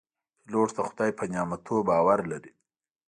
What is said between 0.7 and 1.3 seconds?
د خدای په